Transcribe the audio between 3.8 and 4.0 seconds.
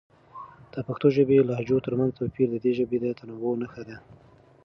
ده.